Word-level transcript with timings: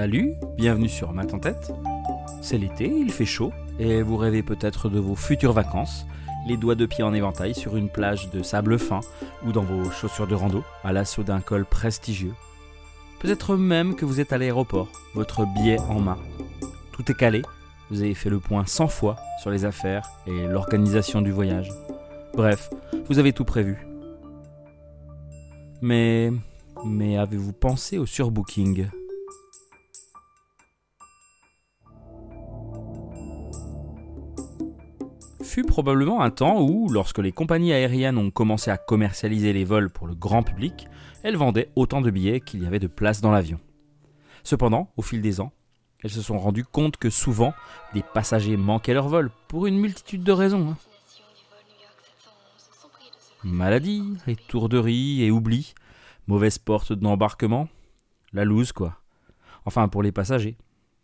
Salut, 0.00 0.32
bienvenue 0.56 0.88
sur 0.88 1.12
Math 1.12 1.34
en 1.34 1.38
tête. 1.38 1.74
C'est 2.40 2.56
l'été, 2.56 2.86
il 2.86 3.12
fait 3.12 3.26
chaud, 3.26 3.52
et 3.78 4.00
vous 4.00 4.16
rêvez 4.16 4.42
peut-être 4.42 4.88
de 4.88 4.98
vos 4.98 5.14
futures 5.14 5.52
vacances, 5.52 6.06
les 6.48 6.56
doigts 6.56 6.74
de 6.74 6.86
pied 6.86 7.04
en 7.04 7.12
éventail 7.12 7.54
sur 7.54 7.76
une 7.76 7.90
plage 7.90 8.30
de 8.30 8.42
sable 8.42 8.78
fin 8.78 9.00
ou 9.44 9.52
dans 9.52 9.62
vos 9.62 9.90
chaussures 9.90 10.26
de 10.26 10.34
rando, 10.34 10.64
à 10.84 10.94
l'assaut 10.94 11.22
d'un 11.22 11.42
col 11.42 11.66
prestigieux. 11.66 12.32
Peut-être 13.20 13.56
même 13.56 13.94
que 13.94 14.06
vous 14.06 14.20
êtes 14.20 14.32
à 14.32 14.38
l'aéroport, 14.38 14.88
votre 15.14 15.44
billet 15.44 15.78
en 15.80 16.00
main. 16.00 16.16
Tout 16.92 17.12
est 17.12 17.14
calé, 17.14 17.42
vous 17.90 18.00
avez 18.00 18.14
fait 18.14 18.30
le 18.30 18.40
point 18.40 18.64
100 18.64 18.88
fois 18.88 19.16
sur 19.42 19.50
les 19.50 19.66
affaires 19.66 20.08
et 20.26 20.46
l'organisation 20.46 21.20
du 21.20 21.30
voyage. 21.30 21.68
Bref, 22.32 22.70
vous 23.06 23.18
avez 23.18 23.34
tout 23.34 23.44
prévu. 23.44 23.86
Mais. 25.82 26.32
Mais 26.86 27.18
avez-vous 27.18 27.52
pensé 27.52 27.98
au 27.98 28.06
surbooking? 28.06 28.86
Fut 35.50 35.64
probablement 35.64 36.20
un 36.22 36.30
temps 36.30 36.62
où, 36.62 36.88
lorsque 36.90 37.18
les 37.18 37.32
compagnies 37.32 37.72
aériennes 37.72 38.18
ont 38.18 38.30
commencé 38.30 38.70
à 38.70 38.76
commercialiser 38.76 39.52
les 39.52 39.64
vols 39.64 39.90
pour 39.90 40.06
le 40.06 40.14
grand 40.14 40.44
public, 40.44 40.86
elles 41.24 41.36
vendaient 41.36 41.70
autant 41.74 42.00
de 42.00 42.10
billets 42.10 42.40
qu'il 42.40 42.62
y 42.62 42.66
avait 42.66 42.78
de 42.78 42.86
place 42.86 43.20
dans 43.20 43.32
l'avion. 43.32 43.58
Cependant, 44.44 44.92
au 44.96 45.02
fil 45.02 45.20
des 45.20 45.40
ans, 45.40 45.52
elles 46.04 46.10
se 46.10 46.22
sont 46.22 46.38
rendues 46.38 46.64
compte 46.64 46.98
que 46.98 47.10
souvent, 47.10 47.52
des 47.94 48.04
passagers 48.14 48.56
manquaient 48.56 48.94
leur 48.94 49.08
vol, 49.08 49.32
pour 49.48 49.66
une 49.66 49.76
multitude 49.76 50.22
de 50.22 50.30
raisons. 50.30 50.70
Hein. 50.70 50.76
Maladie, 53.42 54.04
étourderie 54.28 55.24
et 55.24 55.32
oubli, 55.32 55.74
mauvaise 56.28 56.58
porte 56.58 56.92
d'embarquement, 56.92 57.68
la 58.32 58.44
loose 58.44 58.70
quoi. 58.70 59.00
Enfin 59.64 59.88
pour 59.88 60.04
les 60.04 60.12
passagers 60.12 60.56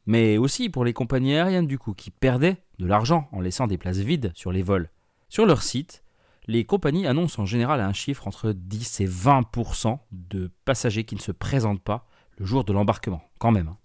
mais 0.07 0.39
aussi 0.39 0.69
pour 0.69 0.85
les 0.85 0.93
compagnies 0.93 1.35
aériennes 1.35 1.67
du 1.67 1.79
coup, 1.79 1.95
qui 1.95 2.11
perdaient 2.11 2.63
de 2.79 2.87
l'argent 2.87 3.29
en 3.33 3.41
laissant 3.41 3.67
des 3.67 3.79
places 3.79 3.99
vides 3.99 4.33
sur 4.35 4.53
les 4.53 4.63
vols. 4.63 4.91
Sur 5.29 5.47
leur 5.47 5.63
site, 5.63 6.03
les 6.47 6.65
compagnies 6.65 7.07
annoncent 7.07 7.43
en 7.43 7.47
général 7.47 7.81
un 7.81 7.93
chiffre 7.93 8.29
entre 8.29 8.53
10 8.53 9.01
et 9.01 9.07
20% 9.07 9.99
de 10.13 10.51
passagers 10.65 11.05
qui 11.05 11.17
ne 11.17 11.21
se 11.21 11.33
présentent 11.33 11.83
pas 11.83 12.07
le 12.39 12.47
jour 12.47 12.65
de 12.65 12.73
l'embarquement, 12.73 13.23
quand 13.39 13.51
même. 13.51 13.69
Hein. 13.69 13.79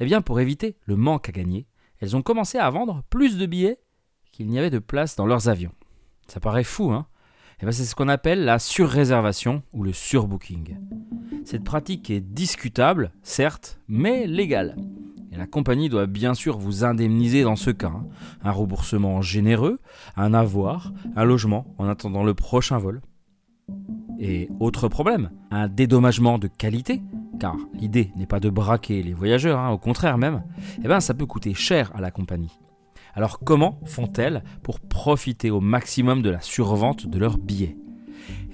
Eh 0.00 0.04
bien, 0.04 0.20
pour 0.20 0.40
éviter 0.40 0.76
le 0.84 0.96
manque 0.96 1.28
à 1.28 1.32
gagner, 1.32 1.66
elles 2.00 2.16
ont 2.16 2.22
commencé 2.22 2.58
à 2.58 2.68
vendre 2.70 3.02
plus 3.08 3.38
de 3.38 3.46
billets 3.46 3.78
qu'il 4.32 4.48
n'y 4.48 4.58
avait 4.58 4.70
de 4.70 4.80
place 4.80 5.14
dans 5.14 5.26
leurs 5.26 5.48
avions. 5.48 5.72
Ça 6.26 6.40
paraît 6.40 6.64
fou, 6.64 6.90
hein 6.90 7.06
eh 7.60 7.66
bien, 7.66 7.72
C'est 7.72 7.84
ce 7.84 7.94
qu'on 7.94 8.08
appelle 8.08 8.44
la 8.44 8.58
surréservation 8.58 9.62
ou 9.72 9.84
le 9.84 9.92
surbooking. 9.92 10.76
Cette 11.44 11.62
pratique 11.62 12.10
est 12.10 12.20
discutable, 12.20 13.12
certes, 13.22 13.78
mais 13.86 14.26
légale. 14.26 14.76
Et 15.32 15.36
la 15.36 15.46
compagnie 15.46 15.88
doit 15.88 16.06
bien 16.06 16.34
sûr 16.34 16.58
vous 16.58 16.84
indemniser 16.84 17.42
dans 17.42 17.56
ce 17.56 17.70
cas. 17.70 17.92
Hein. 17.94 18.06
Un 18.44 18.50
remboursement 18.50 19.22
généreux, 19.22 19.80
un 20.14 20.34
avoir, 20.34 20.92
un 21.16 21.24
logement 21.24 21.74
en 21.78 21.88
attendant 21.88 22.22
le 22.22 22.34
prochain 22.34 22.76
vol. 22.76 23.00
Et 24.18 24.50
autre 24.60 24.88
problème, 24.88 25.30
un 25.50 25.68
dédommagement 25.68 26.38
de 26.38 26.48
qualité, 26.48 27.02
car 27.40 27.56
l'idée 27.72 28.12
n'est 28.14 28.26
pas 28.26 28.40
de 28.40 28.50
braquer 28.50 29.02
les 29.02 29.14
voyageurs, 29.14 29.58
hein, 29.58 29.70
au 29.70 29.78
contraire 29.78 30.18
même, 30.18 30.44
eh 30.84 30.86
ben 30.86 31.00
ça 31.00 31.14
peut 31.14 31.26
coûter 31.26 31.54
cher 31.54 31.90
à 31.94 32.02
la 32.02 32.10
compagnie. 32.10 32.60
Alors 33.14 33.40
comment 33.40 33.80
font-elles 33.86 34.44
pour 34.62 34.80
profiter 34.80 35.50
au 35.50 35.60
maximum 35.60 36.20
de 36.20 36.30
la 36.30 36.40
survente 36.40 37.06
de 37.06 37.18
leurs 37.18 37.38
billets? 37.38 37.76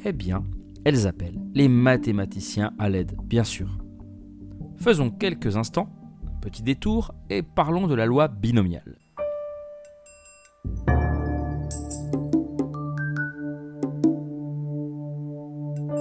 Eh 0.04 0.12
bien, 0.12 0.44
elles 0.84 1.08
appellent 1.08 1.40
les 1.54 1.68
mathématiciens 1.68 2.72
à 2.78 2.88
l'aide, 2.88 3.16
bien 3.24 3.44
sûr. 3.44 3.78
Faisons 4.76 5.10
quelques 5.10 5.56
instants 5.56 5.90
Petit 6.40 6.62
détour 6.62 7.14
et 7.30 7.42
parlons 7.42 7.86
de 7.88 7.94
la 7.94 8.06
loi 8.06 8.28
binomiale. 8.28 8.96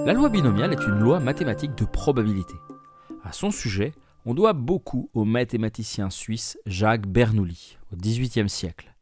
La 0.06 0.12
loi 0.14 0.28
binomiale 0.28 0.72
est 0.72 0.86
une 0.86 1.00
loi 1.00 1.20
mathématique 1.20 1.74
de 1.74 1.84
probabilité. 1.84 2.54
À 3.24 3.32
son 3.32 3.50
sujet, 3.50 3.92
on 4.24 4.32
doit 4.32 4.52
beaucoup 4.52 5.10
au 5.12 5.24
mathématicien 5.24 6.08
suisse 6.08 6.56
Jacques 6.66 7.06
Bernoulli 7.06 7.76
au 7.92 7.96
XVIIIe 7.96 8.48
siècle. 8.48 8.94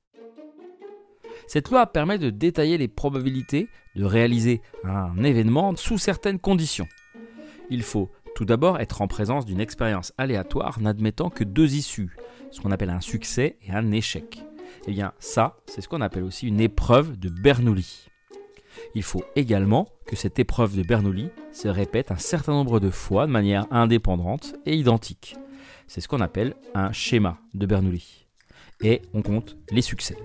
Cette 1.46 1.70
loi 1.70 1.86
permet 1.86 2.18
de 2.18 2.30
détailler 2.30 2.78
les 2.78 2.88
probabilités 2.88 3.68
de 3.94 4.04
réaliser 4.04 4.62
un 4.84 5.22
événement 5.22 5.76
sous 5.76 5.98
certaines 5.98 6.38
conditions. 6.38 6.88
Il 7.70 7.82
faut 7.82 8.10
tout 8.36 8.44
d'abord, 8.44 8.78
être 8.78 9.00
en 9.00 9.08
présence 9.08 9.46
d'une 9.46 9.60
expérience 9.60 10.12
aléatoire 10.18 10.78
n'admettant 10.78 11.30
que 11.30 11.42
deux 11.42 11.74
issues, 11.74 12.14
ce 12.50 12.60
qu'on 12.60 12.70
appelle 12.70 12.90
un 12.90 13.00
succès 13.00 13.56
et 13.62 13.72
un 13.72 13.92
échec. 13.92 14.42
Eh 14.86 14.92
bien, 14.92 15.14
ça, 15.18 15.56
c'est 15.64 15.80
ce 15.80 15.88
qu'on 15.88 16.02
appelle 16.02 16.22
aussi 16.22 16.46
une 16.46 16.60
épreuve 16.60 17.18
de 17.18 17.30
Bernoulli. 17.30 18.08
Il 18.94 19.02
faut 19.02 19.24
également 19.36 19.88
que 20.06 20.16
cette 20.16 20.38
épreuve 20.38 20.76
de 20.76 20.82
Bernoulli 20.82 21.30
se 21.50 21.68
répète 21.68 22.10
un 22.10 22.18
certain 22.18 22.52
nombre 22.52 22.78
de 22.78 22.90
fois 22.90 23.26
de 23.26 23.32
manière 23.32 23.66
indépendante 23.70 24.54
et 24.66 24.76
identique. 24.76 25.36
C'est 25.86 26.02
ce 26.02 26.08
qu'on 26.08 26.20
appelle 26.20 26.56
un 26.74 26.92
schéma 26.92 27.38
de 27.54 27.64
Bernoulli. 27.64 28.26
Et 28.82 29.00
on 29.14 29.22
compte 29.22 29.56
les 29.70 29.80
succès. 29.80 30.18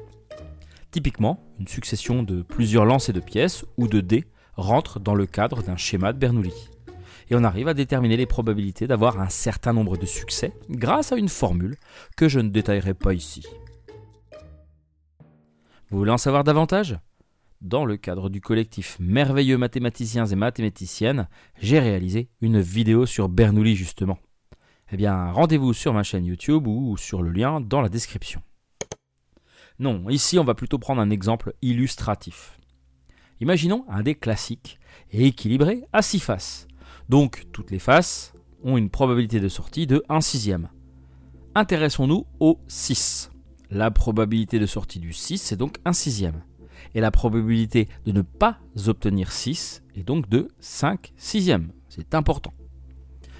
Typiquement, 0.92 1.42
une 1.62 1.68
succession 1.70 2.24
de 2.24 2.42
plusieurs 2.42 2.84
lancers 2.84 3.16
de 3.16 3.22
pièces 3.22 3.64
ou 3.78 3.88
de 3.88 4.02
dés 4.02 4.26
rentre 4.56 5.00
dans 5.00 5.16
le 5.16 5.26
cadre 5.26 5.64
d'un 5.64 5.78
schéma 5.78 6.12
de 6.12 6.20
Bernoulli 6.20 6.72
et 7.32 7.36
on 7.36 7.46
arrive 7.46 7.70
à 7.70 7.74
déterminer 7.74 8.18
les 8.18 8.26
probabilités 8.26 8.88
d'avoir 8.88 9.20
un 9.22 9.30
certain 9.30 9.72
nombre 9.72 9.98
de 9.98 10.06
succès 10.06 10.54
grâce 10.70 11.14
à 11.14 11.16
une 11.16 11.30
formule 11.30 11.78
que 12.18 12.28
je 12.28 12.42
ne 12.42 12.50
détaillerai 12.50 12.94
pas 12.94 13.14
ici. 13.14 13.48
Vous 15.90 15.98
voulez 15.98 16.12
en 16.12 16.18
savoir 16.18 16.44
davantage? 16.44 17.00
Dans 17.62 17.86
le 17.86 17.96
cadre 17.96 18.30
du 18.30 18.42
collectif 18.42 18.98
Merveilleux 19.00 19.58
mathématiciens 19.58 20.26
et 20.26 20.36
mathématiciennes, 20.36 21.30
j'ai 21.62 21.80
réalisé 21.80 22.28
une 22.42 22.60
vidéo 22.60 23.06
sur 23.06 23.30
Bernoulli 23.30 23.76
justement. 23.78 24.18
Eh 24.92 24.98
bien, 24.98 25.32
rendez-vous 25.32 25.74
sur 25.74 25.94
ma 25.94 26.04
chaîne 26.04 26.26
YouTube 26.26 26.68
ou 26.68 26.98
sur 26.98 27.22
le 27.22 27.32
lien 27.32 27.62
dans 27.62 27.80
la 27.80 27.88
description. 27.88 28.42
Non, 29.80 30.10
ici 30.10 30.38
on 30.38 30.44
va 30.44 30.54
plutôt 30.54 30.80
prendre 30.80 31.02
un 31.02 31.10
exemple 31.10 31.54
illustratif. 31.62 32.58
Imaginons 33.40 33.86
un 33.88 34.04
dé 34.04 34.16
classique 34.16 34.80
et 35.12 35.28
équilibré 35.28 35.86
à 35.94 36.02
six 36.02 36.20
faces. 36.20 36.68
Donc 37.12 37.44
toutes 37.52 37.72
les 37.72 37.80
faces 37.80 38.32
ont 38.64 38.78
une 38.78 38.90
probabilité 38.90 39.42
de 39.42 39.50
sortie 39.50 39.86
de 39.86 40.02
1 40.08 40.22
sixième. 40.22 40.70
Intéressons-nous 41.56 42.26
au 42.40 42.62
6. 42.70 43.32
La 43.70 43.92
probabilité 43.92 44.60
de 44.60 44.66
sortie 44.66 45.00
du 45.00 45.12
6 45.12 45.38
c'est 45.40 45.58
donc 45.58 45.80
1 45.84 45.92
sixième. 45.92 46.42
Et 46.96 47.02
la 47.02 47.12
probabilité 47.12 47.90
de 48.06 48.14
ne 48.14 48.22
pas 48.22 48.60
obtenir 48.88 49.34
6 49.34 49.84
est 49.98 50.04
donc 50.04 50.30
de 50.30 50.48
5 50.62 51.12
sixièmes. 51.18 51.74
C'est 51.90 52.16
important. 52.16 52.54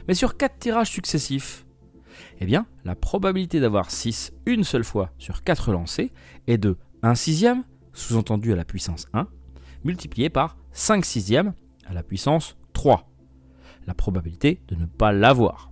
Mais 0.06 0.16
sur 0.16 0.36
4 0.36 0.60
tirages 0.60 0.92
successifs, 0.92 1.66
eh 2.42 2.46
bien, 2.46 2.66
la 2.84 2.96
probabilité 2.96 3.62
d'avoir 3.62 3.90
6 3.90 4.34
une 4.48 4.66
seule 4.66 4.84
fois 4.84 5.14
sur 5.18 5.44
4 5.44 5.72
lancés 5.72 6.12
est 6.48 6.58
de 6.58 6.76
1 7.04 7.16
sixième, 7.16 7.64
sous-entendu 7.94 8.52
à 8.52 8.58
la 8.58 8.66
puissance 8.66 9.06
1, 9.14 9.30
multiplié 9.86 10.30
par 10.30 10.58
5 10.74 11.06
sixièmes 11.06 11.54
à 11.86 11.94
la 11.94 12.04
puissance 12.04 12.58
3 12.74 13.11
la 13.88 13.94
probabilité 13.94 14.62
de 14.68 14.76
ne 14.76 14.86
pas 14.86 15.12
l'avoir. 15.12 15.72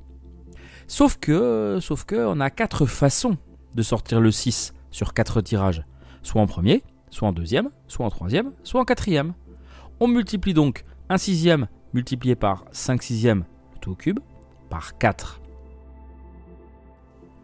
Sauf 0.88 1.18
que, 1.18 1.78
sauf 1.82 2.04
que, 2.04 2.16
on 2.16 2.40
a 2.40 2.50
quatre 2.50 2.86
façons 2.86 3.38
de 3.76 3.84
sortir 3.84 4.20
le 4.20 4.32
6 4.32 4.74
sur 4.92 5.14
quatre 5.14 5.42
tirages. 5.42 5.84
Soit 6.24 6.42
en 6.42 6.48
premier, 6.48 6.84
soit 7.10 7.28
en 7.28 7.34
deuxième, 7.34 7.70
soit 7.88 8.06
en 8.06 8.10
troisième, 8.10 8.54
soit 8.64 8.82
en 8.82 8.86
quatrième. 8.86 9.34
On 10.00 10.08
multiplie 10.08 10.54
donc 10.54 10.84
un 11.10 11.18
sixième 11.18 11.68
multiplié 11.94 12.36
par 12.36 12.66
5 12.72 13.02
sixièmes, 13.04 13.46
tout 13.82 13.92
au 13.92 13.96
cube, 13.96 14.20
par 14.70 14.98
4. 14.98 15.42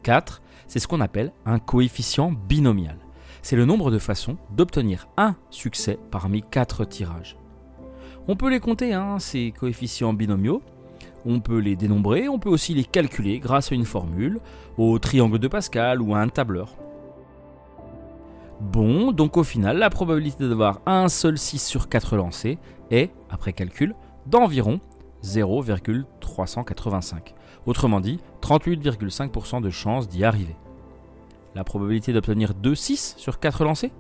4, 0.04 0.42
c'est 0.68 0.80
ce 0.80 0.88
qu'on 0.88 1.02
appelle 1.02 1.32
un 1.46 1.60
coefficient 1.60 2.32
binomial. 2.32 2.98
C'est 3.42 3.56
le 3.56 3.66
nombre 3.66 3.92
de 3.92 4.00
façons 4.00 4.38
d'obtenir 4.52 5.08
un 5.18 5.36
succès 5.50 6.00
parmi 6.12 6.44
4 6.44 6.86
tirages. 6.86 7.38
On 8.28 8.36
peut 8.36 8.50
les 8.50 8.60
compter, 8.60 8.94
hein, 8.94 9.20
ces 9.20 9.52
coefficients 9.52 10.14
binomiaux. 10.14 10.64
On 11.26 11.40
peut 11.40 11.60
les 11.60 11.76
dénombrer, 11.76 12.28
on 12.28 12.40
peut 12.40 12.50
aussi 12.50 12.74
les 12.74 12.84
calculer 12.84 13.40
grâce 13.40 13.72
à 13.72 13.76
une 13.76 13.86
formule, 13.86 14.40
au 14.78 14.98
triangle 15.00 15.40
de 15.40 15.48
Pascal 15.48 16.02
ou 16.02 16.16
à 16.16 16.20
un 16.20 16.28
tableur. 16.28 16.76
Bon, 18.62 19.12
donc 19.12 19.38
au 19.38 19.44
final, 19.44 19.78
la 19.78 19.90
probabilité 19.90 20.48
d'avoir 20.48 20.82
un 20.86 21.08
seul 21.08 21.38
6 21.38 21.60
sur 21.60 21.90
4 21.90 22.16
lancés 22.16 22.58
est, 22.90 23.12
après 23.30 23.54
calcul, 23.54 23.96
d'environ 24.28 24.80
0,385. 25.24 27.34
Autrement 27.66 28.00
dit, 28.00 28.20
38,5% 28.42 29.62
de 29.62 29.70
chance 29.70 30.08
d'y 30.08 30.24
arriver. 30.24 30.56
La 31.54 31.64
probabilité 31.64 32.14
d'obtenir 32.14 32.54
2 32.54 32.76
6 32.76 33.16
sur 33.18 33.40
4 33.40 33.66
lancés? 33.66 33.92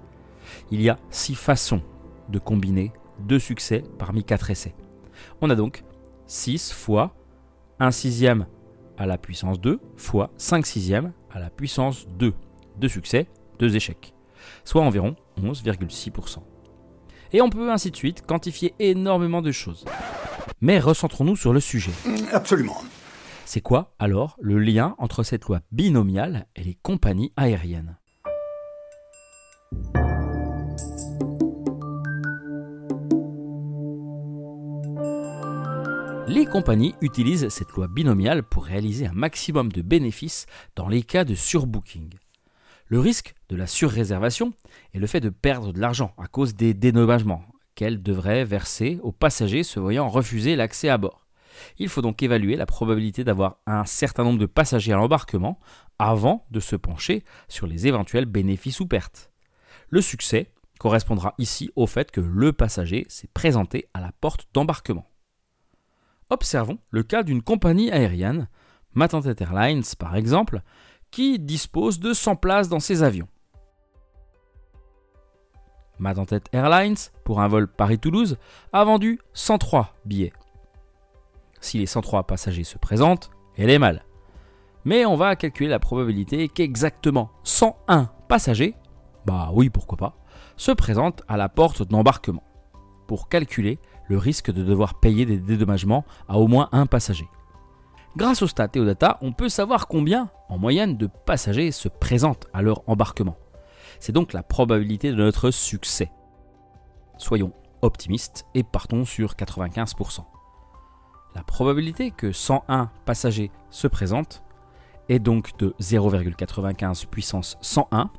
Il 0.71 0.81
y 0.81 0.89
a 0.89 0.97
6 1.09 1.35
façons 1.35 1.81
de 2.29 2.39
combiner 2.39 2.91
deux 3.19 3.39
succès 3.39 3.83
parmi 3.97 4.23
4 4.23 4.51
essais. 4.51 4.75
On 5.41 5.49
a 5.49 5.55
donc 5.55 5.83
6 6.27 6.71
fois 6.71 7.15
1 7.79 7.91
sixième 7.91 8.47
à 8.97 9.05
la 9.05 9.17
puissance 9.17 9.59
2 9.59 9.79
fois 9.97 10.31
5 10.37 10.65
sixièmes 10.65 11.13
à 11.31 11.39
la 11.39 11.49
puissance 11.49 12.07
2. 12.17 12.33
Deux 12.77 12.87
succès, 12.89 13.27
deux 13.59 13.75
échecs. 13.75 14.13
Soit 14.63 14.83
environ 14.83 15.15
11,6%. 15.41 16.39
Et 17.33 17.41
on 17.41 17.49
peut 17.49 17.71
ainsi 17.71 17.91
de 17.91 17.95
suite 17.95 18.25
quantifier 18.25 18.73
énormément 18.79 19.41
de 19.41 19.51
choses. 19.51 19.85
Mais 20.61 20.79
recentrons-nous 20.79 21.35
sur 21.35 21.53
le 21.53 21.59
sujet. 21.59 21.91
Absolument. 22.31 22.77
C'est 23.45 23.61
quoi 23.61 23.93
alors 23.99 24.37
le 24.41 24.57
lien 24.57 24.95
entre 24.97 25.23
cette 25.23 25.45
loi 25.45 25.61
binomiale 25.71 26.47
et 26.55 26.63
les 26.63 26.75
compagnies 26.81 27.33
aériennes? 27.37 27.97
Les 36.27 36.47
compagnies 36.47 36.95
utilisent 37.01 37.49
cette 37.49 37.71
loi 37.73 37.87
binomiale 37.87 38.41
pour 38.41 38.65
réaliser 38.65 39.05
un 39.05 39.13
maximum 39.13 39.71
de 39.71 39.83
bénéfices 39.83 40.47
dans 40.75 40.87
les 40.87 41.03
cas 41.03 41.23
de 41.23 41.35
surbooking. 41.35 42.09
Le 42.87 42.99
risque 42.99 43.35
de 43.49 43.55
la 43.55 43.67
surréservation 43.67 44.53
est 44.95 44.99
le 44.99 45.05
fait 45.05 45.19
de 45.19 45.29
perdre 45.29 45.71
de 45.71 45.79
l'argent 45.79 46.15
à 46.17 46.25
cause 46.25 46.55
des 46.55 46.73
dénommagements 46.73 47.43
qu'elles 47.75 48.01
devraient 48.01 48.43
verser 48.43 48.99
aux 49.03 49.11
passagers 49.11 49.61
se 49.61 49.79
voyant 49.79 50.09
refuser 50.09 50.55
l'accès 50.55 50.89
à 50.89 50.97
bord. 50.97 51.27
Il 51.77 51.89
faut 51.89 52.01
donc 52.01 52.23
évaluer 52.23 52.55
la 52.55 52.65
probabilité 52.65 53.23
d'avoir 53.23 53.57
un 53.67 53.85
certain 53.85 54.23
nombre 54.23 54.39
de 54.39 54.47
passagers 54.47 54.93
à 54.93 54.97
l'embarquement 54.97 55.59
avant 55.99 56.47
de 56.49 56.59
se 56.59 56.75
pencher 56.75 57.23
sur 57.49 57.67
les 57.67 57.85
éventuels 57.85 58.25
bénéfices 58.25 58.79
ou 58.79 58.87
pertes. 58.87 59.31
Le 59.89 60.01
succès 60.01 60.51
correspondra 60.79 61.35
ici 61.37 61.69
au 61.75 61.85
fait 61.85 62.09
que 62.09 62.21
le 62.21 62.51
passager 62.51 63.05
s'est 63.09 63.29
présenté 63.31 63.87
à 63.93 64.01
la 64.01 64.11
porte 64.11 64.47
d'embarquement. 64.53 65.07
Observons 66.29 66.79
le 66.89 67.03
cas 67.03 67.23
d'une 67.23 67.43
compagnie 67.43 67.91
aérienne, 67.91 68.47
Matantet 68.93 69.35
Airlines 69.43 69.83
par 69.99 70.15
exemple, 70.15 70.61
qui 71.11 71.39
dispose 71.39 71.99
de 71.99 72.13
100 72.13 72.35
places 72.37 72.69
dans 72.69 72.79
ses 72.79 73.03
avions. 73.03 73.27
Matantet 75.99 76.41
Airlines, 76.51 76.97
pour 77.23 77.41
un 77.41 77.47
vol 77.47 77.67
Paris-Toulouse, 77.67 78.37
a 78.73 78.83
vendu 78.83 79.19
103 79.33 79.95
billets. 80.05 80.33
Si 81.61 81.77
les 81.77 81.85
103 81.85 82.23
passagers 82.23 82.63
se 82.63 82.77
présentent, 82.77 83.31
elle 83.55 83.69
est 83.69 83.79
mal. 83.79 84.03
Mais 84.83 85.05
on 85.05 85.15
va 85.15 85.35
calculer 85.35 85.69
la 85.69 85.79
probabilité 85.79 86.49
qu'exactement 86.49 87.31
101 87.43 88.09
passagers, 88.27 88.75
bah 89.25 89.49
oui 89.53 89.69
pourquoi 89.69 89.97
pas, 89.97 90.17
se 90.57 90.71
présentent 90.71 91.23
à 91.27 91.37
la 91.37 91.49
porte 91.49 91.81
d'embarquement, 91.83 92.43
pour 93.07 93.29
calculer 93.29 93.79
le 94.07 94.17
risque 94.17 94.51
de 94.51 94.63
devoir 94.63 94.99
payer 94.99 95.25
des 95.25 95.37
dédommagements 95.37 96.05
à 96.27 96.37
au 96.37 96.47
moins 96.47 96.69
un 96.71 96.85
passager. 96.85 97.27
Grâce 98.17 98.41
aux 98.41 98.47
stats 98.47 98.69
et 98.75 98.79
aux 98.79 98.85
data, 98.85 99.17
on 99.21 99.33
peut 99.33 99.49
savoir 99.49 99.87
combien, 99.87 100.29
en 100.47 100.57
moyenne, 100.57 100.95
de 100.95 101.07
passagers 101.07 101.71
se 101.71 101.89
présentent 101.89 102.47
à 102.53 102.61
leur 102.61 102.87
embarquement. 102.87 103.35
C'est 103.99 104.13
donc 104.13 104.31
la 104.31 104.43
probabilité 104.43 105.11
de 105.11 105.15
notre 105.15 105.51
succès. 105.51 106.11
Soyons 107.17 107.51
optimistes 107.81 108.45
et 108.53 108.63
partons 108.63 109.05
sur 109.05 109.33
95%. 109.33 110.23
La 111.35 111.43
probabilité 111.43 112.11
que 112.11 112.31
101 112.31 112.89
passagers 113.05 113.51
se 113.69 113.87
présentent 113.87 114.43
est 115.09 115.19
donc 115.19 115.57
de 115.57 115.75
0,95 115.81 117.07
puissance 117.07 117.57
101 117.61 118.09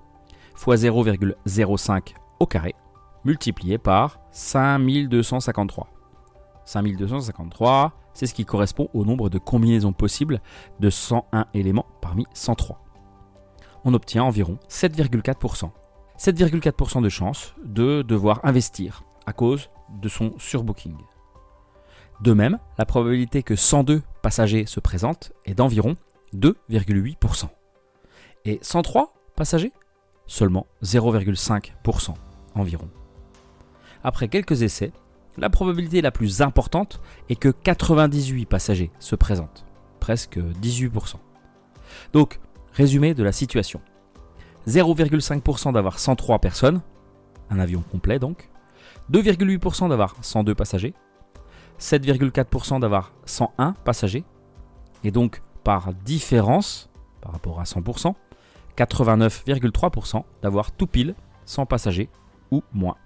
fois 0.55 0.77
0,05 0.77 2.15
au 2.41 2.47
carré 2.47 2.75
multiplié 3.27 3.77
par 3.77 4.21
5253. 4.31 5.89
5253, 6.65 7.93
c'est 8.15 8.27
ce 8.27 8.35
qui 8.35 8.45
correspond 8.45 8.89
au 8.95 9.05
nombre 9.05 9.29
de 9.29 9.39
combinaisons 9.39 9.93
possibles 9.93 10.41
de 10.81 10.89
101 10.89 11.47
éléments 11.53 11.87
parmi 12.01 12.25
103. 12.33 12.81
On 13.85 13.95
obtient 13.95 14.25
environ 14.25 14.59
7,4%. 14.69 15.71
7,4% 16.19 17.03
de 17.03 17.09
chance 17.09 17.55
de 17.63 18.03
devoir 18.03 18.41
investir 18.43 19.03
à 19.27 19.33
cause 19.33 19.71
de 20.01 20.09
son 20.09 20.33
surbooking. 20.39 20.97
De 22.23 22.33
même, 22.33 22.59
la 22.79 22.87
probabilité 22.87 23.43
que 23.43 23.57
102 23.57 24.03
passagers 24.23 24.67
se 24.67 24.81
présentent 24.81 25.33
est 25.45 25.55
d'environ 25.55 25.97
2,8%. 26.35 27.49
Et 28.47 28.59
103 28.63 29.13
passagers? 29.35 29.73
Seulement 30.27 30.67
0,5% 30.83 32.15
environ. 32.55 32.89
Après 34.05 34.29
quelques 34.29 34.63
essais, 34.63 34.93
la 35.37 35.51
probabilité 35.51 36.01
la 36.01 36.11
plus 36.11 36.43
importante 36.43 37.01
est 37.29 37.37
que 37.37 37.49
98 37.49 38.47
passagers 38.47 38.91
se 38.99 39.17
présentent, 39.17 39.67
presque 40.01 40.39
18%. 40.39 41.17
Donc, 42.13 42.41
résumé 42.73 43.15
de 43.15 43.23
la 43.23 43.33
situation. 43.33 43.81
0,5% 44.67 45.73
d'avoir 45.73 45.99
103 45.99 46.39
personnes, 46.39 46.81
un 47.51 47.59
avion 47.59 47.83
complet 47.83 48.19
donc, 48.19 48.51
2,8% 49.13 49.89
d'avoir 49.89 50.17
102 50.21 50.55
passagers, 50.55 50.95
7,4% 51.79 52.81
d'avoir 52.81 53.13
101 53.27 53.73
passagers, 53.73 54.25
et 55.05 55.11
donc 55.11 55.43
par 55.63 55.93
différence, 55.95 56.91
par 57.21 57.33
rapport 57.33 57.61
à 57.61 57.65
100%, 57.65 58.15
89,3% 58.77 60.25
d'avoir 60.43 60.73
tout 60.73 60.87
pile 60.87 61.15
100 61.45 61.67
passagers 61.67 62.09
ou 62.51 62.63
moins. 62.73 62.97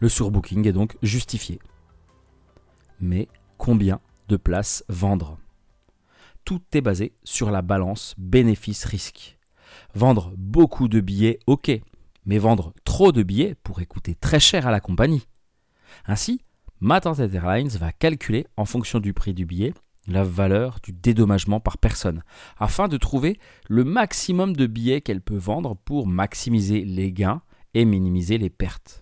Le 0.00 0.08
surbooking 0.08 0.66
est 0.66 0.72
donc 0.72 0.96
justifié. 1.02 1.58
Mais 3.00 3.28
combien 3.58 4.00
de 4.28 4.36
places 4.36 4.82
vendre? 4.88 5.38
Tout 6.44 6.62
est 6.72 6.80
basé 6.80 7.12
sur 7.22 7.50
la 7.50 7.62
balance 7.62 8.14
bénéfice-risque. 8.16 9.38
Vendre 9.94 10.32
beaucoup 10.36 10.88
de 10.88 11.00
billets, 11.00 11.38
ok, 11.46 11.70
mais 12.24 12.38
vendre 12.38 12.72
trop 12.84 13.12
de 13.12 13.22
billets 13.22 13.54
pourrait 13.62 13.86
coûter 13.86 14.14
très 14.14 14.40
cher 14.40 14.66
à 14.66 14.70
la 14.70 14.80
compagnie. 14.80 15.26
Ainsi, 16.06 16.40
Matantet 16.80 17.34
Airlines 17.34 17.68
va 17.68 17.92
calculer 17.92 18.46
en 18.56 18.64
fonction 18.64 19.00
du 19.00 19.12
prix 19.12 19.34
du 19.34 19.44
billet 19.44 19.74
la 20.06 20.24
valeur 20.24 20.78
du 20.82 20.92
dédommagement 20.92 21.60
par 21.60 21.76
personne, 21.76 22.24
afin 22.58 22.88
de 22.88 22.96
trouver 22.96 23.38
le 23.68 23.84
maximum 23.84 24.56
de 24.56 24.66
billets 24.66 25.02
qu'elle 25.02 25.20
peut 25.20 25.36
vendre 25.36 25.76
pour 25.76 26.06
maximiser 26.06 26.84
les 26.84 27.12
gains 27.12 27.42
et 27.74 27.84
minimiser 27.84 28.38
les 28.38 28.50
pertes. 28.50 29.00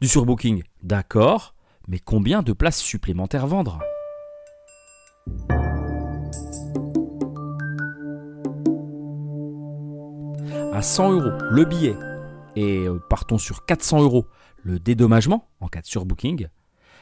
Du 0.00 0.08
surbooking, 0.08 0.62
d'accord, 0.82 1.54
mais 1.88 1.98
combien 1.98 2.42
de 2.42 2.52
places 2.52 2.78
supplémentaires 2.78 3.46
vendre? 3.46 3.80
À 10.72 10.82
100 10.82 11.12
euros 11.12 11.30
le 11.50 11.64
billet, 11.64 11.96
et 12.56 12.86
euh, 12.86 12.98
partons 13.10 13.38
sur 13.38 13.66
400 13.66 14.02
euros 14.02 14.26
le 14.62 14.78
dédommagement 14.78 15.48
en 15.60 15.68
cas 15.68 15.82
de 15.82 15.86
surbooking, 15.86 16.48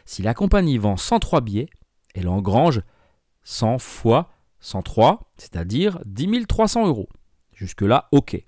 si 0.05 0.23
la 0.23 0.35
compagnie 0.35 0.79
vend 0.79 0.97
103 0.97 1.41
billets, 1.43 1.69
elle 2.15 2.29
engrange 2.29 2.83
100 3.45 3.79
fois 3.79 4.31
103, 4.61 5.31
c'est-à-dire 5.37 6.01
10 6.05 6.47
300 6.47 6.87
euros. 6.87 7.09
Jusque-là, 7.53 8.09
ok. 8.13 8.45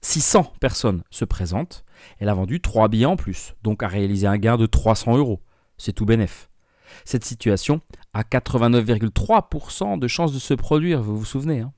Si 0.00 0.20
100 0.20 0.52
personnes 0.60 1.02
se 1.10 1.24
présentent, 1.24 1.84
elle 2.18 2.28
a 2.28 2.34
vendu 2.34 2.60
3 2.60 2.88
billets 2.88 3.06
en 3.06 3.16
plus, 3.16 3.54
donc 3.62 3.82
a 3.82 3.88
réalisé 3.88 4.26
un 4.26 4.38
gain 4.38 4.56
de 4.56 4.66
300 4.66 5.16
euros. 5.16 5.40
C'est 5.76 5.92
tout 5.92 6.06
bénef. 6.06 6.48
Cette 7.04 7.24
situation 7.24 7.80
a 8.14 8.22
89,3% 8.22 9.98
de 9.98 10.08
chances 10.08 10.32
de 10.32 10.38
se 10.38 10.54
produire, 10.54 11.02
vous 11.02 11.16
vous 11.16 11.24
souvenez. 11.24 11.60
Hein 11.60 11.72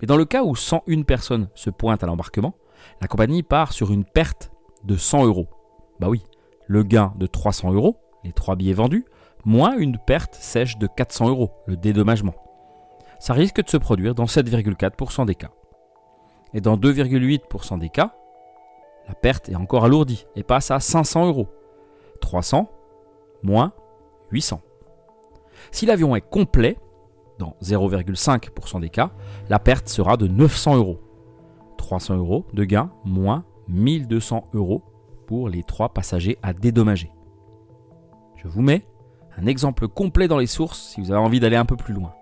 Mais 0.00 0.06
dans 0.06 0.16
le 0.16 0.24
cas 0.24 0.44
où 0.44 0.54
101 0.54 1.02
personnes 1.02 1.48
se 1.54 1.70
pointent 1.70 2.04
à 2.04 2.06
l'embarquement, 2.06 2.54
la 3.00 3.08
compagnie 3.08 3.42
part 3.42 3.72
sur 3.72 3.90
une 3.90 4.04
perte 4.04 4.50
de 4.84 4.96
100 4.96 5.24
euros. 5.24 5.48
Bah 6.00 6.08
oui, 6.08 6.22
le 6.66 6.82
gain 6.82 7.14
de 7.16 7.26
300 7.26 7.72
euros, 7.72 7.98
les 8.22 8.32
3 8.32 8.56
billets 8.56 8.74
vendus, 8.74 9.04
moins 9.44 9.76
une 9.76 9.98
perte 9.98 10.34
sèche 10.34 10.78
de 10.78 10.86
400 10.86 11.28
euros, 11.28 11.52
le 11.66 11.76
dédommagement. 11.76 12.34
Ça 13.18 13.32
risque 13.32 13.62
de 13.62 13.70
se 13.70 13.76
produire 13.76 14.14
dans 14.14 14.24
7,4% 14.24 15.26
des 15.26 15.34
cas. 15.34 15.50
Et 16.54 16.60
dans 16.60 16.76
2,8% 16.76 17.78
des 17.78 17.88
cas, 17.88 18.14
la 19.08 19.14
perte 19.14 19.48
est 19.48 19.56
encore 19.56 19.84
alourdie 19.84 20.26
et 20.36 20.42
passe 20.42 20.70
à 20.70 20.80
500 20.80 21.26
euros. 21.26 21.48
300 22.20 22.70
moins 23.42 23.72
800. 24.30 24.60
Si 25.72 25.84
l'avion 25.84 26.16
est 26.16 26.20
complet, 26.20 26.78
dans 27.38 27.56
0,5% 27.62 28.80
des 28.80 28.88
cas, 28.88 29.10
la 29.48 29.58
perte 29.58 29.88
sera 29.88 30.16
de 30.16 30.26
900 30.26 30.76
euros. 30.76 31.00
300 31.76 32.16
euros 32.16 32.46
de 32.52 32.64
gain 32.64 32.90
moins 33.04 33.44
1200 33.68 34.44
euros 34.54 34.82
pour 35.26 35.48
les 35.48 35.64
trois 35.64 35.88
passagers 35.88 36.38
à 36.42 36.52
dédommager. 36.52 37.10
Je 38.36 38.48
vous 38.48 38.62
mets 38.62 38.86
un 39.36 39.46
exemple 39.46 39.88
complet 39.88 40.28
dans 40.28 40.38
les 40.38 40.46
sources 40.46 40.80
si 40.80 41.00
vous 41.00 41.10
avez 41.10 41.20
envie 41.20 41.40
d'aller 41.40 41.56
un 41.56 41.64
peu 41.64 41.76
plus 41.76 41.94
loin 41.94 42.14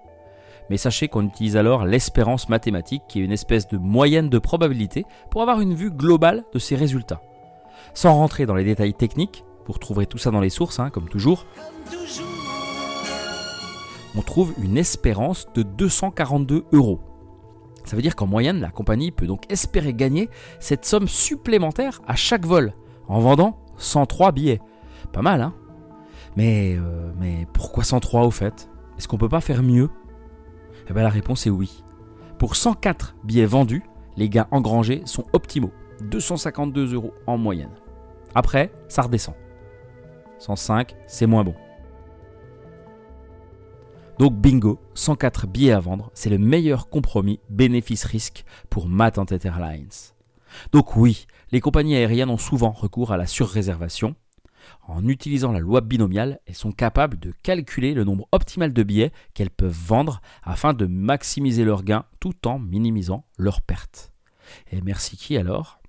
mais 0.71 0.77
sachez 0.77 1.09
qu'on 1.09 1.27
utilise 1.27 1.57
alors 1.57 1.85
l'espérance 1.85 2.49
mathématique 2.49 3.03
qui 3.09 3.21
est 3.21 3.25
une 3.25 3.33
espèce 3.33 3.69
de 3.69 3.79
moyenne 3.79 4.29
de 4.29 4.39
probabilité 4.39 5.05
pour 5.31 5.43
avoir 5.43 5.61
une 5.61 5.75
vue 5.75 5.91
globale 5.91 6.45
de 6.53 6.59
ces 6.59 6.77
résultats. 6.77 7.23
Sans 7.95 8.15
rentrer 8.15 8.47
dans 8.47 8.55
les 8.55 8.65
détails 8.65 8.95
techniques, 8.95 9.45
vous 9.67 9.73
retrouverez 9.73 10.07
tout 10.07 10.19
ça 10.19 10.31
dans 10.31 10.41
les 10.41 10.51
sources, 10.51 10.81
hein, 10.81 10.91
comme 10.91 11.09
toujours. 11.09 11.47
on 14.17 14.23
trouve 14.23 14.53
une 14.63 14.77
espérance 14.77 15.47
de 15.55 15.63
242 15.63 16.65
euros. 16.73 17.01
Ça 17.85 17.97
veut 17.97 18.03
dire 18.03 18.17
qu'en 18.17 18.27
moyenne, 18.27 18.61
la 18.61 18.71
compagnie 18.71 19.11
peut 19.11 19.27
donc 19.27 19.51
espérer 19.51 19.95
gagner 19.95 20.29
cette 20.61 20.85
somme 20.85 21.09
supplémentaire 21.09 22.01
à 22.07 22.15
chaque 22.15 22.47
vol, 22.47 22.73
en 23.09 23.21
vendant 23.21 23.59
103 23.79 24.33
billets. 24.33 24.61
Pas 25.13 25.23
mal, 25.23 25.43
hein? 25.43 25.55
Mais, 26.37 26.77
euh, 26.77 27.13
mais 27.19 27.47
pourquoi 27.53 27.85
103 27.85 28.23
au 28.23 28.31
fait? 28.31 28.71
Est-ce 28.97 29.09
qu'on 29.09 29.19
peut 29.19 29.29
pas 29.29 29.41
faire 29.41 29.63
mieux? 29.63 29.91
Eh 30.93 30.95
bien 30.95 31.05
la 31.05 31.09
réponse 31.09 31.47
est 31.47 31.51
oui. 31.51 31.83
Pour 32.37 32.55
104 32.55 33.17
billets 33.25 33.47
vendus, 33.47 33.83
les 34.19 34.29
gains 34.29 34.47
engrangés 34.51 35.01
sont 35.07 35.25
optimaux. 35.33 35.73
252 36.03 36.93
euros 36.93 37.15
en 37.27 37.39
moyenne. 37.39 37.71
Après, 38.35 38.71
ça 38.89 39.01
redescend. 39.01 39.35
105, 40.39 40.95
c'est 41.07 41.25
moins 41.25 41.45
bon. 41.45 41.55
Donc 44.19 44.35
bingo, 44.35 44.79
104 44.93 45.47
billets 45.47 45.73
à 45.73 45.81
vendre, 45.81 46.11
c'est 46.13 46.29
le 46.29 46.37
meilleur 46.37 46.91
compromis 46.91 47.41
bénéfice-risque 47.49 48.45
pour 48.69 48.87
Matantet 48.87 49.47
Airlines. 49.47 50.13
Donc 50.73 50.95
oui, 50.97 51.27
les 51.53 51.61
compagnies 51.61 51.97
aériennes 51.97 52.29
ont 52.29 52.37
souvent 52.37 52.71
recours 52.71 53.13
à 53.13 53.17
la 53.17 53.27
surréservation. 53.27 54.15
En 54.87 55.07
utilisant 55.07 55.53
la 55.53 55.61
loi 55.61 55.81
binomiale, 55.81 56.41
elles 56.47 56.55
sont 56.55 56.73
capables 56.73 57.19
de 57.19 57.33
calculer 57.43 57.95
le 57.95 58.05
nombre 58.05 58.29
optimal 58.33 58.73
de 58.73 58.83
billets 58.83 59.13
qu'elles 59.35 59.51
peuvent 59.51 59.71
vendre 59.71 60.21
afin 60.43 60.75
de 60.75 60.87
maximiser 60.87 61.65
leurs 61.65 61.85
gains 61.85 62.05
tout 62.21 62.47
en 62.47 62.59
minimisant 62.59 63.25
leurs 63.39 63.61
pertes. 63.61 64.13
Et 64.71 64.81
merci 64.81 65.17
qui 65.17 65.37
alors? 65.37 65.81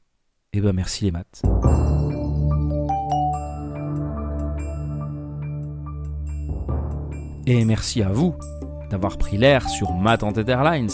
Eh 0.53 0.61
bien 0.61 0.73
merci 0.73 1.05
les 1.05 1.11
maths. 1.11 1.43
Et 7.45 7.65
merci 7.65 8.01
à 8.01 8.09
vous 8.09 8.35
d'avoir 8.89 9.17
pris 9.17 9.37
l'air 9.37 9.67
sur 9.67 9.91
Matantet 9.93 10.49
Airlines. 10.49 10.89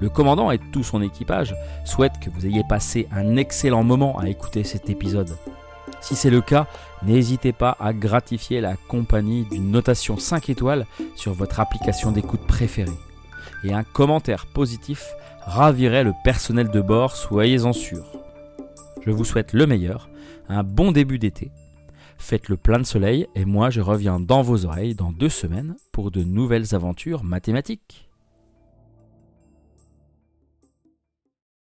Le 0.00 0.08
commandant 0.08 0.50
et 0.50 0.58
tout 0.58 0.82
son 0.82 1.00
équipage 1.02 1.54
souhaitent 1.84 2.20
que 2.20 2.30
vous 2.30 2.46
ayez 2.46 2.62
passé 2.68 3.08
un 3.10 3.36
excellent 3.36 3.84
moment 3.84 4.18
à 4.18 4.28
écouter 4.28 4.64
cet 4.64 4.90
épisode. 4.90 5.36
Si 6.00 6.14
c'est 6.14 6.30
le 6.30 6.40
cas, 6.40 6.66
n'hésitez 7.02 7.52
pas 7.52 7.76
à 7.80 7.92
gratifier 7.92 8.60
la 8.60 8.76
compagnie 8.76 9.44
d'une 9.50 9.70
notation 9.70 10.18
5 10.18 10.50
étoiles 10.50 10.86
sur 11.16 11.32
votre 11.32 11.60
application 11.60 12.12
d'écoute 12.12 12.46
préférée. 12.46 12.90
Et 13.64 13.72
un 13.72 13.84
commentaire 13.84 14.46
positif 14.46 15.04
ravirait 15.40 16.04
le 16.04 16.12
personnel 16.24 16.70
de 16.70 16.80
bord, 16.80 17.16
soyez-en 17.16 17.72
sûrs. 17.72 18.12
Je 19.04 19.10
vous 19.10 19.24
souhaite 19.24 19.52
le 19.52 19.66
meilleur, 19.66 20.08
un 20.48 20.62
bon 20.62 20.92
début 20.92 21.18
d'été 21.18 21.50
Faites 22.18 22.48
le 22.48 22.56
plein 22.56 22.78
de 22.78 22.84
soleil 22.84 23.26
et 23.34 23.44
moi 23.44 23.70
je 23.70 23.80
reviens 23.80 24.18
dans 24.18 24.42
vos 24.42 24.64
oreilles 24.64 24.94
dans 24.94 25.12
deux 25.12 25.28
semaines 25.28 25.76
pour 25.92 26.10
de 26.10 26.24
nouvelles 26.24 26.74
aventures 26.74 27.22
mathématiques. 27.22 28.07